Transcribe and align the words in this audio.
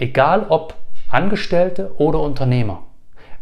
Egal 0.00 0.46
ob 0.48 0.74
Angestellte 1.10 1.90
oder 1.96 2.20
Unternehmer. 2.20 2.84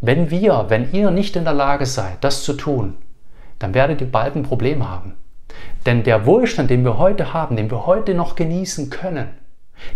Wenn 0.01 0.31
wir, 0.31 0.67
wenn 0.69 0.93
ihr 0.93 1.11
nicht 1.11 1.37
in 1.37 1.45
der 1.45 1.53
Lage 1.53 1.85
seid, 1.85 2.23
das 2.23 2.45
zu 2.45 2.55
tun, 2.55 2.97
dann 3.59 3.75
werdet 3.75 4.01
ihr 4.01 4.11
bald 4.11 4.37
ein 4.37 4.43
Problem 4.43 4.89
haben. 4.89 5.15
Denn 5.85 6.03
der 6.03 6.25
Wohlstand, 6.25 6.71
den 6.71 6.85
wir 6.85 6.97
heute 6.97 7.35
haben, 7.35 7.57
den 7.57 7.71
wir 7.71 7.87
heute 7.87 8.15
noch 8.15 8.37
genießen 8.37 8.89
können, 8.89 9.29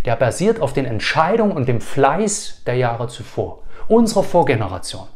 der 0.04 0.16
basiert 0.16 0.60
auf 0.60 0.72
den 0.74 0.84
Entscheidungen 0.84 1.52
und 1.52 1.66
dem 1.66 1.80
Fleiß 1.80 2.62
der 2.66 2.74
Jahre 2.74 3.08
zuvor, 3.08 3.60
unserer 3.88 4.22
Vorgeneration. 4.22 5.06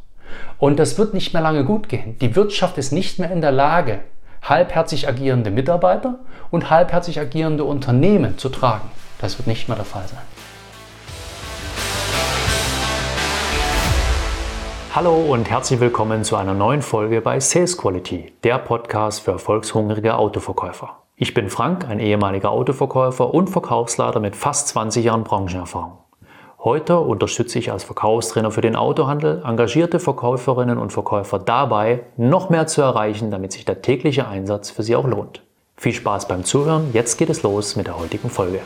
Und 0.59 0.79
das 0.79 0.97
wird 0.97 1.13
nicht 1.13 1.35
mehr 1.35 1.43
lange 1.43 1.65
gut 1.65 1.91
gehen. 1.91 2.19
Die 2.21 2.35
Wirtschaft 2.37 2.79
ist 2.79 2.93
nicht 2.93 3.19
mehr 3.19 3.31
in 3.31 3.43
der 3.43 3.53
Lage, 3.53 4.01
halbherzig 4.43 5.09
agierende 5.09 5.51
Mitarbeiter 5.51 6.21
und 6.51 6.71
halbherzig 6.71 7.21
agierende 7.21 7.65
Unternehmen 7.65 8.39
zu 8.39 8.49
tragen. 8.49 8.91
Das 9.19 9.39
wird 9.39 9.47
nicht 9.47 9.69
mehr 9.69 9.77
der 9.77 9.85
Fall 9.85 10.09
sein. 10.09 10.44
Hallo 14.95 15.17
und 15.17 15.51
herzlich 15.51 15.81
willkommen 15.81 16.23
zu 16.23 16.37
einer 16.37 16.55
neuen 16.55 16.81
Folge 16.81 17.21
bei 17.21 17.41
Sales 17.41 17.77
Quality, 17.77 18.33
der 18.45 18.59
Podcast 18.59 19.23
für 19.23 19.33
erfolgshungrige 19.33 20.17
Autoverkäufer. 20.17 21.03
Ich 21.17 21.35
bin 21.35 21.51
Frank, 21.51 21.89
ein 21.89 21.99
ehemaliger 21.99 22.53
Autoverkäufer 22.53 23.35
und 23.35 23.51
Verkaufsleiter 23.51 24.21
mit 24.21 24.37
fast 24.37 24.69
20 24.69 25.05
Jahren 25.05 25.25
Branchenerfahrung. 25.25 25.99
Heute 26.61 27.01
unterstütze 27.01 27.59
ich 27.59 27.73
als 27.73 27.83
Verkaufstrainer 27.83 28.53
für 28.53 28.61
den 28.61 28.77
Autohandel 28.77 29.43
engagierte 29.45 29.99
Verkäuferinnen 29.99 30.79
und 30.79 30.93
Verkäufer 30.93 31.41
dabei, 31.41 32.05
noch 32.17 32.49
mehr 32.49 32.69
zu 32.69 32.81
erreichen, 32.81 33.33
damit 33.33 33.51
sich 33.51 33.65
der 33.65 33.83
tägliche 33.83 34.29
Einsatz 34.29 34.71
für 34.71 34.85
sie 34.85 34.95
auch 34.95 35.09
lohnt. 35.09 35.43
Viel 35.77 35.93
Spaß 35.93 36.29
beim 36.29 36.45
Zuhören, 36.45 36.91
jetzt 36.93 37.17
geht 37.19 37.31
es 37.31 37.43
los 37.43 37.75
mit 37.75 37.89
der 37.89 37.99
heutigen 37.99 38.31
Folge. 38.31 38.61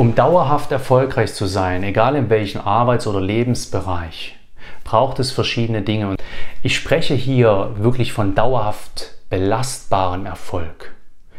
Um 0.00 0.14
dauerhaft 0.14 0.72
erfolgreich 0.72 1.34
zu 1.34 1.44
sein, 1.44 1.82
egal 1.82 2.16
in 2.16 2.30
welchem 2.30 2.62
Arbeits- 2.62 3.06
oder 3.06 3.20
Lebensbereich, 3.20 4.34
braucht 4.82 5.18
es 5.18 5.30
verschiedene 5.30 5.82
Dinge. 5.82 6.16
Ich 6.62 6.74
spreche 6.74 7.12
hier 7.12 7.74
wirklich 7.76 8.14
von 8.14 8.34
dauerhaft 8.34 9.16
belastbarem 9.28 10.24
Erfolg, 10.24 10.94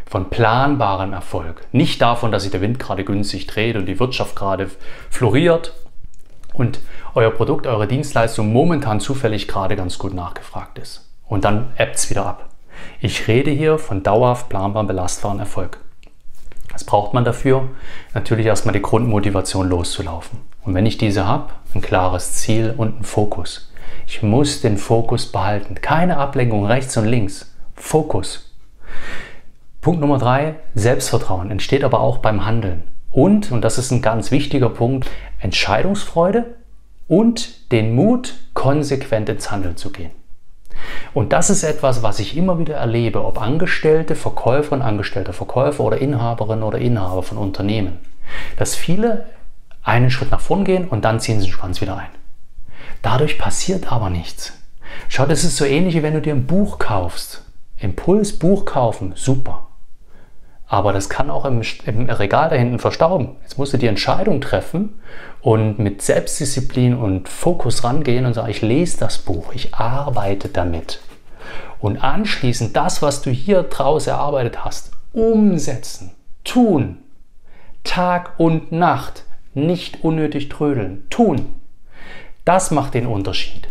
von 0.05 0.29
planbarem 0.29 1.11
Erfolg. 1.11 1.65
Nicht 1.71 2.03
davon, 2.03 2.31
dass 2.31 2.43
sich 2.43 2.51
der 2.51 2.61
Wind 2.61 2.77
gerade 2.77 3.03
günstig 3.03 3.47
dreht 3.47 3.77
und 3.77 3.87
die 3.87 3.99
Wirtschaft 3.99 4.35
gerade 4.35 4.69
floriert 5.09 5.73
und 6.53 6.81
euer 7.15 7.31
Produkt, 7.31 7.65
eure 7.65 7.87
Dienstleistung 7.87 8.53
momentan 8.53 8.99
zufällig 8.99 9.47
gerade 9.47 9.75
ganz 9.75 9.97
gut 9.97 10.13
nachgefragt 10.13 10.77
ist. 10.77 11.09
Und 11.27 11.45
dann 11.45 11.71
ebbt 11.79 11.95
es 11.95 12.11
wieder 12.11 12.27
ab. 12.27 12.49
Ich 12.99 13.27
rede 13.27 13.49
hier 13.49 13.79
von 13.79 14.03
dauerhaft 14.03 14.49
planbarem, 14.49 14.85
belastbarem 14.85 15.39
Erfolg. 15.39 15.79
Was 16.71 16.83
braucht 16.83 17.13
man 17.13 17.25
dafür? 17.25 17.69
Natürlich 18.13 18.45
erstmal 18.45 18.73
die 18.73 18.81
Grundmotivation 18.81 19.67
loszulaufen. 19.67 20.39
Und 20.63 20.73
wenn 20.73 20.85
ich 20.85 20.97
diese 20.97 21.27
habe, 21.27 21.51
ein 21.73 21.81
klares 21.81 22.33
Ziel 22.33 22.73
und 22.77 22.95
einen 22.95 23.03
Fokus. 23.03 23.71
Ich 24.07 24.23
muss 24.23 24.61
den 24.61 24.77
Fokus 24.77 25.31
behalten. 25.31 25.75
Keine 25.75 26.17
Ablenkung 26.17 26.65
rechts 26.65 26.95
und 26.97 27.05
links. 27.05 27.55
Fokus. 27.75 28.53
Punkt 29.81 29.99
Nummer 29.99 30.19
drei, 30.19 30.55
Selbstvertrauen 30.75 31.49
entsteht 31.49 31.83
aber 31.83 32.01
auch 32.01 32.19
beim 32.19 32.45
Handeln. 32.45 32.83
Und, 33.09 33.51
und 33.51 33.61
das 33.61 33.77
ist 33.77 33.91
ein 33.91 34.01
ganz 34.01 34.31
wichtiger 34.31 34.69
Punkt, 34.69 35.09
Entscheidungsfreude 35.39 36.55
und 37.07 37.71
den 37.71 37.95
Mut, 37.95 38.35
konsequent 38.53 39.27
ins 39.27 39.51
Handeln 39.51 39.77
zu 39.77 39.91
gehen. 39.91 40.11
Und 41.13 41.33
das 41.33 41.49
ist 41.49 41.63
etwas, 41.63 42.03
was 42.03 42.19
ich 42.19 42.37
immer 42.37 42.59
wieder 42.59 42.75
erlebe, 42.75 43.23
ob 43.25 43.41
Angestellte, 43.41 44.15
Verkäuferin, 44.15 44.81
Angestellte, 44.81 45.33
Verkäufer 45.33 45.83
oder 45.83 45.97
Inhaberinnen 45.97 46.63
oder 46.63 46.79
Inhaber 46.79 47.23
von 47.23 47.37
Unternehmen, 47.37 47.99
dass 48.57 48.75
viele 48.75 49.25
einen 49.83 50.11
Schritt 50.11 50.31
nach 50.31 50.39
vorn 50.39 50.63
gehen 50.63 50.87
und 50.87 51.05
dann 51.05 51.19
ziehen 51.19 51.39
sie 51.39 51.47
den 51.47 51.53
Schwanz 51.53 51.81
wieder 51.81 51.97
ein. 51.97 52.09
Dadurch 53.01 53.37
passiert 53.39 53.91
aber 53.91 54.09
nichts. 54.09 54.53
Schau, 55.09 55.25
das 55.25 55.43
ist 55.43 55.57
so 55.57 55.65
ähnlich 55.65 55.95
wie 55.95 56.03
wenn 56.03 56.13
du 56.13 56.21
dir 56.21 56.33
ein 56.33 56.45
Buch 56.45 56.77
kaufst. 56.77 57.43
Impuls, 57.77 58.37
Buch 58.37 58.65
kaufen, 58.65 59.13
super. 59.15 59.67
Aber 60.71 60.93
das 60.93 61.09
kann 61.09 61.29
auch 61.29 61.43
im, 61.43 61.63
im, 61.85 62.09
Regal 62.09 62.47
da 62.47 62.55
hinten 62.55 62.79
verstauben. 62.79 63.35
Jetzt 63.41 63.57
musst 63.57 63.73
du 63.73 63.77
die 63.77 63.87
Entscheidung 63.87 64.39
treffen 64.39 65.01
und 65.41 65.79
mit 65.79 66.01
Selbstdisziplin 66.01 66.95
und 66.95 67.27
Fokus 67.27 67.83
rangehen 67.83 68.25
und 68.25 68.35
sagen, 68.35 68.49
ich 68.49 68.61
lese 68.61 68.97
das 68.97 69.17
Buch, 69.17 69.51
ich 69.53 69.75
arbeite 69.75 70.47
damit. 70.47 71.01
Und 71.81 72.01
anschließend 72.01 72.73
das, 72.73 73.01
was 73.01 73.21
du 73.21 73.31
hier 73.31 73.63
draus 73.63 74.07
erarbeitet 74.07 74.63
hast, 74.63 74.93
umsetzen, 75.11 76.11
tun. 76.45 76.99
Tag 77.83 78.39
und 78.39 78.71
Nacht, 78.71 79.25
nicht 79.53 80.05
unnötig 80.05 80.47
trödeln, 80.47 81.05
tun. 81.09 81.47
Das 82.45 82.71
macht 82.71 82.93
den 82.93 83.07
Unterschied. 83.07 83.67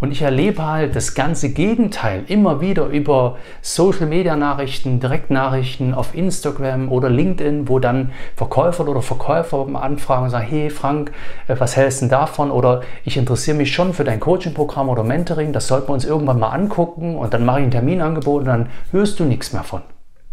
Und 0.00 0.12
ich 0.12 0.22
erlebe 0.22 0.66
halt 0.66 0.94
das 0.96 1.14
ganze 1.14 1.50
Gegenteil 1.50 2.24
immer 2.28 2.60
wieder 2.60 2.86
über 2.86 3.36
Social 3.62 4.06
Media 4.06 4.36
Nachrichten, 4.36 5.00
Direktnachrichten 5.00 5.94
auf 5.94 6.14
Instagram 6.14 6.90
oder 6.90 7.10
LinkedIn, 7.10 7.68
wo 7.68 7.78
dann 7.78 8.12
Verkäufer 8.36 8.86
oder 8.88 9.02
Verkäufer 9.02 9.66
anfragen 9.74 10.24
und 10.24 10.30
sagen, 10.30 10.46
hey 10.48 10.70
Frank, 10.70 11.12
äh, 11.48 11.56
was 11.58 11.76
hältst 11.76 12.02
du 12.02 12.06
davon? 12.08 12.50
Oder 12.50 12.82
ich 13.04 13.16
interessiere 13.16 13.56
mich 13.56 13.72
schon 13.72 13.92
für 13.92 14.04
dein 14.04 14.20
Coaching-Programm 14.20 14.88
oder 14.88 15.02
Mentoring, 15.02 15.52
das 15.52 15.66
sollten 15.66 15.88
wir 15.88 15.94
uns 15.94 16.04
irgendwann 16.04 16.38
mal 16.38 16.50
angucken 16.50 17.16
und 17.16 17.32
dann 17.34 17.44
mache 17.44 17.60
ich 17.60 17.66
ein 17.66 17.70
Terminangebot 17.70 18.40
und 18.40 18.46
dann 18.48 18.68
hörst 18.92 19.18
du 19.20 19.24
nichts 19.24 19.52
mehr 19.52 19.64
von 19.64 19.82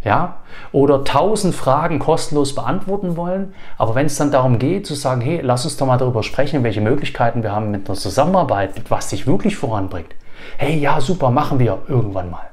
ja, 0.04 0.38
oder 0.72 1.04
tausend 1.04 1.56
Fragen 1.56 2.00
kostenlos 2.00 2.56
beantworten 2.56 3.16
wollen. 3.16 3.54
Aber 3.78 3.96
wenn 3.96 4.08
es 4.08 4.18
dann 4.18 4.32
darum 4.32 4.60
geht, 4.60 4.86
zu 4.86 4.96
sagen, 4.96 5.22
hey, 5.22 5.40
lass 5.42 5.64
uns 5.66 5.78
doch 5.78 5.88
mal 5.88 5.98
darüber 5.98 6.24
sprechen, 6.24 6.64
welche 6.64 6.82
Möglichkeiten 6.82 7.44
wir 7.44 7.52
haben 7.52 7.72
mit 7.72 7.88
einer 7.88 7.98
Zusammenarbeit, 7.98 8.90
was 8.90 9.10
dich 9.10 9.28
wirklich 9.28 9.56
voranbringt. 9.56 10.14
Hey, 10.58 10.78
ja, 10.78 11.00
super, 11.00 11.32
machen 11.32 11.60
wir 11.60 11.80
irgendwann 11.88 12.30
mal. 12.30 12.50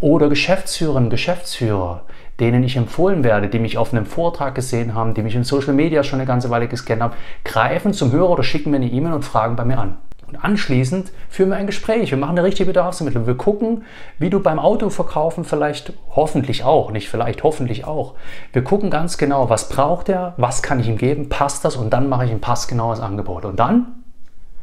Oder 0.00 0.28
Geschäftsführerinnen, 0.28 1.10
Geschäftsführer, 1.10 2.02
denen 2.40 2.64
ich 2.64 2.76
empfohlen 2.76 3.22
werde, 3.22 3.48
die 3.48 3.58
mich 3.58 3.76
auf 3.76 3.92
einem 3.92 4.06
Vortrag 4.06 4.54
gesehen 4.54 4.94
haben, 4.94 5.14
die 5.14 5.22
mich 5.22 5.34
in 5.34 5.44
Social 5.44 5.74
Media 5.74 6.02
schon 6.02 6.18
eine 6.18 6.26
ganze 6.26 6.50
Weile 6.50 6.68
gescannt 6.68 7.02
haben, 7.02 7.14
greifen 7.44 7.92
zum 7.92 8.10
Hörer 8.12 8.30
oder 8.30 8.42
schicken 8.42 8.70
mir 8.70 8.76
eine 8.76 8.90
E-Mail 8.90 9.12
und 9.12 9.24
fragen 9.24 9.56
bei 9.56 9.64
mir 9.64 9.78
an. 9.78 9.98
Und 10.30 10.44
anschließend 10.44 11.10
führen 11.28 11.50
wir 11.50 11.56
ein 11.56 11.66
Gespräch. 11.66 12.12
Wir 12.12 12.18
machen 12.18 12.38
eine 12.38 12.46
richtige 12.46 12.66
Bedarfsermittlung. 12.66 13.26
Wir 13.26 13.36
gucken, 13.36 13.84
wie 14.18 14.30
du 14.30 14.38
beim 14.40 14.60
Autoverkaufen 14.60 15.44
vielleicht, 15.44 15.92
hoffentlich 16.14 16.62
auch, 16.62 16.92
nicht 16.92 17.08
vielleicht, 17.08 17.42
hoffentlich 17.42 17.84
auch. 17.84 18.14
Wir 18.52 18.62
gucken 18.62 18.90
ganz 18.90 19.18
genau, 19.18 19.50
was 19.50 19.68
braucht 19.68 20.08
er, 20.08 20.34
was 20.36 20.62
kann 20.62 20.78
ich 20.78 20.88
ihm 20.88 20.98
geben, 20.98 21.28
passt 21.28 21.64
das 21.64 21.74
und 21.74 21.90
dann 21.90 22.08
mache 22.08 22.26
ich 22.26 22.30
ein 22.30 22.40
passgenaues 22.40 23.00
Angebot. 23.00 23.44
Und 23.44 23.58
dann 23.58 24.04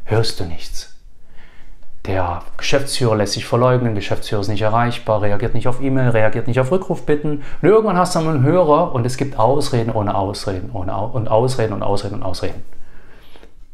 hörst 0.06 0.40
du 0.40 0.46
nichts. 0.46 0.94
Der 2.06 2.44
Geschäftsführer 2.56 3.18
lässt 3.18 3.34
sich 3.34 3.46
verleugnen, 3.46 3.94
Geschäftsführer 3.94 4.40
ist 4.40 4.48
nicht 4.48 4.62
erreichbar, 4.62 5.22
reagiert 5.22 5.54
nicht 5.54 5.68
auf 5.68 5.82
E-Mail, 5.82 6.12
reagiert 6.12 6.48
nicht 6.48 6.62
auf 6.62 6.72
Rückrufbitten. 6.72 7.44
Und 7.62 7.70
irgendwann 7.70 7.98
hast 7.98 8.16
du 8.16 8.20
einen 8.20 8.44
Hörer 8.44 8.96
und 8.96 9.06
es 9.06 9.18
gibt 9.18 9.38
Ausreden 9.38 9.92
ohne 9.92 10.16
Ausreden 10.16 10.70
ohne 10.72 10.96
und 10.98 11.28
Ausreden 11.28 11.74
und 11.74 11.84
Ausreden 11.84 12.16
und 12.16 12.24
Ausreden. 12.24 12.64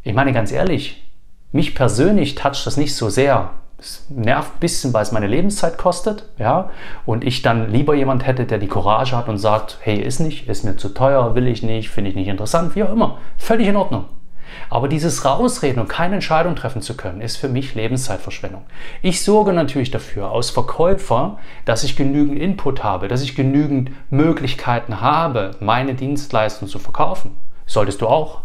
Ich 0.02 0.16
meine 0.16 0.34
ganz 0.34 0.52
ehrlich, 0.52 1.04
mich 1.54 1.76
persönlich 1.76 2.36
toucht 2.36 2.66
das 2.66 2.78
nicht 2.78 2.96
so 2.96 3.10
sehr. 3.10 3.52
Es 3.78 4.06
nervt 4.10 4.56
ein 4.56 4.60
bisschen, 4.60 4.94
weil 4.94 5.04
es 5.04 5.12
meine 5.12 5.28
Lebenszeit 5.28 5.78
kostet, 5.78 6.30
ja, 6.38 6.70
und 7.06 7.24
ich 7.24 7.42
dann 7.42 7.70
lieber 7.70 7.96
jemand 7.96 8.26
hätte, 8.26 8.46
der 8.46 8.58
die 8.58 8.68
Courage 8.68 9.16
hat 9.16 9.28
und 9.28 9.38
sagt, 9.38 9.78
hey, 9.82 10.00
ist 10.00 10.20
nicht, 10.20 10.48
ist 10.48 10.64
mir 10.64 10.78
zu 10.78 10.90
teuer, 10.90 11.36
will 11.36 11.48
ich 11.48 11.64
nicht, 11.64 11.90
finde 11.90 12.10
ich 12.10 12.16
nicht 12.16 12.28
interessant, 12.28 12.76
wie 12.76 12.84
auch 12.84 12.92
immer. 12.92 13.18
Völlig 13.38 13.68
in 13.68 13.76
Ordnung. 13.76 14.06
Aber 14.70 14.88
dieses 14.88 15.26
Rausreden 15.26 15.82
und 15.82 15.90
keine 15.90 16.16
Entscheidung 16.16 16.56
treffen 16.56 16.82
zu 16.82 16.96
können, 16.96 17.22
ist 17.22 17.38
für 17.38 17.50
mich 17.50 17.76
Lebenszeitverschwendung. 17.76 18.64
Ich 19.02 19.24
sorge 19.24 19.54
natürlich 19.54 19.92
dafür, 19.92 20.32
als 20.32 20.50
Verkäufer, 20.50 21.38
dass 21.66 21.84
ich 21.84 21.96
genügend 21.96 22.40
Input 22.40 22.84
habe, 22.84 23.08
dass 23.08 23.22
ich 23.22 23.36
genügend 23.36 23.92
Möglichkeiten 24.10 25.02
habe, 25.02 25.52
meine 25.60 25.94
Dienstleistung 25.96 26.68
zu 26.68 26.80
verkaufen. 26.80 27.32
Solltest 27.66 28.02
du 28.02 28.08
auch. 28.08 28.42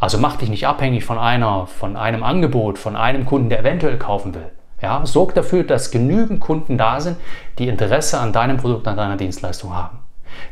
Also 0.00 0.18
mach 0.18 0.36
dich 0.36 0.48
nicht 0.48 0.66
abhängig 0.66 1.04
von 1.04 1.18
einer, 1.18 1.66
von 1.66 1.96
einem 1.96 2.22
Angebot, 2.22 2.78
von 2.78 2.96
einem 2.96 3.26
Kunden, 3.26 3.50
der 3.50 3.60
eventuell 3.60 3.98
kaufen 3.98 4.34
will. 4.34 4.50
Ja, 4.80 5.04
sorg 5.04 5.34
dafür, 5.34 5.62
dass 5.62 5.90
genügend 5.90 6.40
Kunden 6.40 6.78
da 6.78 7.00
sind, 7.00 7.18
die 7.58 7.68
Interesse 7.68 8.18
an 8.18 8.32
deinem 8.32 8.56
Produkt, 8.56 8.88
an 8.88 8.96
deiner 8.96 9.18
Dienstleistung 9.18 9.74
haben. 9.74 9.98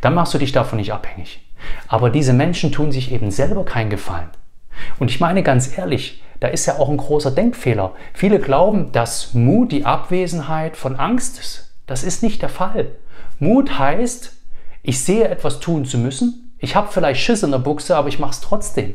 Dann 0.03 0.15
machst 0.15 0.35
du 0.35 0.39
dich 0.39 0.53
davon 0.53 0.79
nicht 0.79 0.93
abhängig. 0.93 1.41
Aber 1.89 2.11
diese 2.11 2.35
Menschen 2.35 2.71
tun 2.71 2.93
sich 2.93 3.11
eben 3.11 3.31
selber 3.31 3.65
keinen 3.65 3.89
Gefallen. 3.89 4.29
Und 4.99 5.11
ich 5.11 5.19
meine 5.19 5.43
ganz 5.43 5.79
ehrlich, 5.79 6.23
da 6.41 6.49
ist 6.49 6.67
ja 6.67 6.79
auch 6.79 6.91
ein 6.91 6.99
großer 6.99 7.31
Denkfehler. 7.31 7.93
Viele 8.13 8.39
glauben, 8.39 8.93
dass 8.93 9.33
Mut 9.33 9.73
die 9.73 9.87
Abwesenheit 9.87 10.77
von 10.77 10.97
Angst 10.97 11.39
ist. 11.39 11.75
Das 11.87 12.05
ist 12.05 12.23
nicht 12.23 12.43
der 12.43 12.51
Fall. 12.51 12.91
Mut 13.39 13.79
heißt, 13.79 14.35
ich 14.83 15.03
sehe 15.03 15.27
etwas 15.27 15.59
tun 15.59 15.87
zu 15.87 15.97
müssen, 15.97 16.55
ich 16.59 16.77
habe 16.77 16.89
vielleicht 16.91 17.21
Schiss 17.21 17.43
in 17.43 17.53
der 17.53 17.59
Buchse, 17.59 17.97
aber 17.97 18.09
ich 18.09 18.19
mache 18.19 18.33
es 18.33 18.41
trotzdem. 18.41 18.95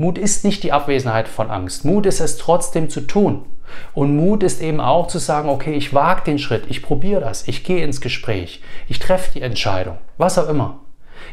Mut 0.00 0.16
ist 0.16 0.46
nicht 0.46 0.62
die 0.62 0.72
Abwesenheit 0.72 1.28
von 1.28 1.50
Angst. 1.50 1.84
Mut 1.84 2.06
ist 2.06 2.20
es 2.20 2.38
trotzdem 2.38 2.88
zu 2.88 3.02
tun. 3.02 3.44
Und 3.92 4.16
Mut 4.16 4.42
ist 4.42 4.62
eben 4.62 4.80
auch 4.80 5.08
zu 5.08 5.18
sagen, 5.18 5.50
okay, 5.50 5.74
ich 5.74 5.92
wage 5.92 6.22
den 6.24 6.38
Schritt, 6.38 6.64
ich 6.68 6.82
probiere 6.82 7.20
das, 7.20 7.46
ich 7.46 7.64
gehe 7.64 7.84
ins 7.84 8.00
Gespräch, 8.00 8.62
ich 8.88 8.98
treffe 8.98 9.32
die 9.34 9.42
Entscheidung, 9.42 9.98
was 10.16 10.38
auch 10.38 10.48
immer. 10.48 10.80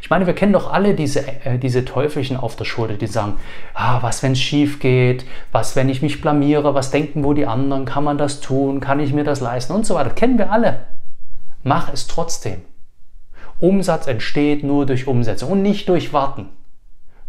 Ich 0.01 0.09
meine, 0.09 0.27
wir 0.27 0.33
kennen 0.33 0.51
doch 0.51 0.69
alle 0.69 0.95
diese, 0.95 1.25
äh, 1.45 1.57
diese 1.57 1.85
Teufelchen 1.85 2.35
auf 2.35 2.57
der 2.57 2.65
Schulter, 2.65 2.95
die 2.95 3.07
sagen, 3.07 3.35
ah, 3.73 3.99
was, 4.01 4.21
wenn 4.21 4.33
es 4.33 4.41
schief 4.41 4.81
geht, 4.81 5.23
was, 5.53 5.77
wenn 5.77 5.87
ich 5.87 6.01
mich 6.01 6.19
blamiere, 6.19 6.73
was 6.75 6.91
denken 6.91 7.23
wo 7.23 7.31
die 7.31 7.47
anderen, 7.47 7.85
kann 7.85 8.03
man 8.03 8.17
das 8.17 8.41
tun, 8.41 8.81
kann 8.81 8.99
ich 8.99 9.13
mir 9.13 9.23
das 9.23 9.39
leisten 9.39 9.71
und 9.71 9.85
so 9.85 9.95
weiter. 9.95 10.09
kennen 10.09 10.37
wir 10.37 10.51
alle. 10.51 10.87
Mach 11.63 11.93
es 11.93 12.05
trotzdem. 12.05 12.63
Umsatz 13.61 14.07
entsteht 14.07 14.65
nur 14.65 14.85
durch 14.85 15.07
Umsetzung 15.07 15.51
und 15.53 15.61
nicht 15.61 15.87
durch 15.87 16.11
Warten. 16.11 16.49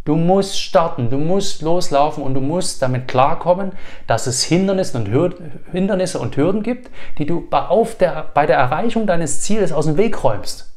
Du 0.08 0.16
musst 0.16 0.58
starten, 0.58 1.10
du 1.10 1.18
musst 1.18 1.60
loslaufen 1.60 2.22
und 2.22 2.32
du 2.32 2.40
musst 2.40 2.80
damit 2.80 3.08
klarkommen, 3.08 3.72
dass 4.06 4.26
es 4.26 4.42
Hindernisse 4.42 4.96
und, 4.96 5.10
Hürden, 5.10 5.60
Hindernisse 5.70 6.18
und 6.18 6.34
Hürden 6.34 6.62
gibt, 6.62 6.90
die 7.18 7.26
du 7.26 7.46
bei, 7.46 7.66
der, 8.00 8.24
bei 8.32 8.46
der 8.46 8.56
Erreichung 8.56 9.06
deines 9.06 9.42
Ziels 9.42 9.70
aus 9.70 9.84
dem 9.84 9.98
Weg 9.98 10.24
räumst. 10.24 10.72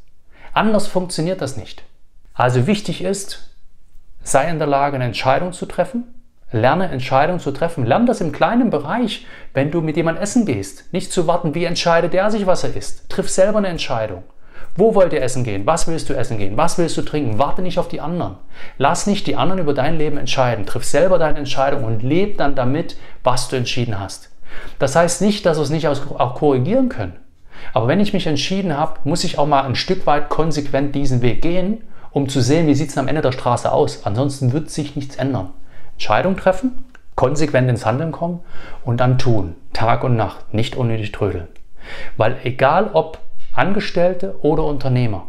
Anders 0.52 0.88
funktioniert 0.88 1.40
das 1.40 1.56
nicht. 1.56 1.84
Also 2.34 2.68
wichtig 2.68 3.02
ist, 3.02 3.56
sei 4.22 4.50
in 4.50 4.60
der 4.60 4.68
Lage, 4.68 4.96
eine 4.96 5.06
Entscheidung 5.06 5.54
zu 5.54 5.66
treffen. 5.66 6.14
Lerne 6.52 6.90
Entscheidungen 6.90 7.40
zu 7.40 7.52
treffen. 7.52 7.86
Lerne 7.86 8.08
das 8.08 8.20
im 8.20 8.34
kleinen 8.34 8.70
Bereich, 8.70 9.26
wenn 9.54 9.72
du 9.72 9.80
mit 9.80 9.96
jemandem 9.96 10.24
essen 10.24 10.46
gehst. 10.46 10.92
Nicht 10.92 11.14
zu 11.14 11.26
warten, 11.26 11.56
wie 11.56 11.64
entscheidet 11.64 12.12
der 12.12 12.32
sich, 12.32 12.48
was 12.48 12.66
er 12.66 12.76
isst. 12.76 13.10
Triff 13.10 13.30
selber 13.30 13.60
eine 13.60 13.70
Entscheidung. 13.70 14.24
Wo 14.76 14.96
wollt 14.96 15.14
ihr 15.14 15.22
essen 15.22 15.44
gehen? 15.44 15.66
Was 15.66 15.88
willst 15.88 16.10
du 16.10 16.14
essen 16.14 16.38
gehen? 16.38 16.58
Was 16.58 16.78
willst 16.78 16.98
du 16.98 17.02
trinken? 17.02 17.38
Warte 17.40 17.62
nicht 17.62 17.78
auf 17.78 17.88
die 17.88 18.02
anderen. 18.02 18.36
Lass 18.78 19.08
nicht 19.08 19.28
die 19.28 19.36
anderen 19.36 19.62
über 19.62 19.74
dein 19.74 19.98
Leben 19.98 20.18
entscheiden. 20.18 20.66
Triff 20.66 20.86
selber 20.86 21.18
deine 21.18 21.40
Entscheidung 21.40 21.84
und 21.84 22.04
leb 22.04 22.38
dann 22.38 22.56
damit, 22.56 22.98
was 23.24 23.50
du 23.50 23.58
entschieden 23.58 24.00
hast. 24.00 24.30
Das 24.80 24.96
heißt 24.96 25.22
nicht, 25.22 25.46
dass 25.46 25.58
wir 25.58 25.64
es 25.64 25.70
nicht 25.70 25.88
auch 25.88 26.36
korrigieren 26.36 26.90
können. 26.90 27.20
Aber 27.74 27.88
wenn 27.88 28.00
ich 28.00 28.14
mich 28.14 28.28
entschieden 28.28 28.76
habe, 28.78 29.00
muss 29.04 29.24
ich 29.24 29.38
auch 29.38 29.48
mal 29.48 29.64
ein 29.64 29.76
Stück 29.76 30.06
weit 30.08 30.30
konsequent 30.30 30.96
diesen 30.96 31.22
Weg 31.22 31.42
gehen, 31.42 31.84
um 32.12 32.28
zu 32.28 32.42
sehen, 32.42 32.68
wie 32.68 32.76
sieht 32.76 32.90
es 32.90 32.98
am 32.98 33.08
Ende 33.08 33.22
der 33.22 33.32
Straße 33.32 33.72
aus. 33.72 34.06
Ansonsten 34.06 34.52
wird 34.52 34.70
sich 34.70 34.96
nichts 34.96 35.16
ändern. 35.16 35.52
Entscheidung 35.94 36.36
treffen, 36.36 36.86
konsequent 37.16 37.70
ins 37.70 37.86
Handeln 37.86 38.12
kommen 38.12 38.42
und 38.84 38.98
dann 39.00 39.18
tun. 39.18 39.56
Tag 39.74 40.04
und 40.04 40.16
Nacht, 40.16 40.54
nicht 40.54 40.76
unnötig 40.76 41.12
trödeln. 41.12 41.48
Weil 42.18 42.38
egal 42.44 42.90
ob 42.94 43.20
Angestellte 43.54 44.36
oder 44.42 44.64
Unternehmer, 44.64 45.28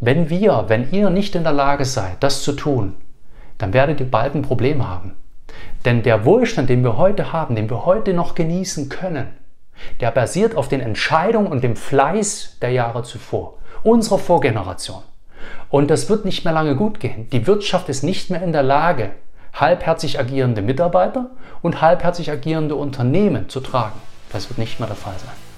wenn 0.00 0.28
wir, 0.28 0.64
wenn 0.68 0.90
ihr 0.92 1.08
nicht 1.08 1.34
in 1.34 1.44
der 1.44 1.52
Lage 1.52 1.86
seid, 1.86 2.22
das 2.22 2.42
zu 2.42 2.52
tun, 2.52 2.94
dann 3.56 3.72
werdet 3.72 4.00
ihr 4.00 4.10
bald 4.10 4.34
ein 4.34 4.42
Problem 4.42 4.86
haben. 4.86 5.14
Denn 5.84 6.02
der 6.02 6.26
Wohlstand, 6.26 6.68
den 6.68 6.82
wir 6.82 6.98
heute 6.98 7.32
haben, 7.32 7.56
den 7.56 7.70
wir 7.70 7.86
heute 7.86 8.12
noch 8.12 8.34
genießen 8.34 8.90
können, 8.90 9.28
der 10.00 10.10
basiert 10.10 10.56
auf 10.56 10.68
den 10.68 10.80
Entscheidungen 10.80 11.46
und 11.46 11.64
dem 11.64 11.74
Fleiß 11.76 12.58
der 12.60 12.70
Jahre 12.70 13.02
zuvor, 13.02 13.54
unserer 13.82 14.18
Vorgeneration. 14.18 15.02
Und 15.70 15.90
das 15.90 16.10
wird 16.10 16.24
nicht 16.24 16.44
mehr 16.44 16.54
lange 16.54 16.76
gut 16.76 17.00
gehen. 17.00 17.28
Die 17.30 17.46
Wirtschaft 17.46 17.88
ist 17.88 18.02
nicht 18.02 18.30
mehr 18.30 18.42
in 18.42 18.52
der 18.52 18.62
Lage, 18.62 19.12
halbherzig 19.54 20.18
agierende 20.18 20.60
Mitarbeiter 20.60 21.30
und 21.62 21.80
halbherzig 21.80 22.30
agierende 22.30 22.74
Unternehmen 22.74 23.48
zu 23.48 23.60
tragen. 23.60 24.00
Das 24.32 24.50
wird 24.50 24.58
nicht 24.58 24.80
mehr 24.80 24.88
der 24.88 24.96
Fall 24.96 25.14
sein. 25.18 25.53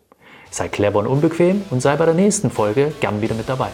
Sei 0.50 0.68
clever 0.68 1.00
und 1.00 1.08
unbequem 1.08 1.64
und 1.70 1.82
sei 1.82 1.96
bei 1.96 2.06
der 2.06 2.14
nächsten 2.14 2.52
Folge 2.52 2.92
gern 3.00 3.22
wieder 3.22 3.36
mit 3.36 3.48
dabei. 3.48 3.70